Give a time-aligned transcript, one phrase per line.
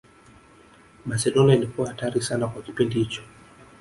[1.05, 3.21] Barcelona ilikuwa hatari sana kwa kipindi hicho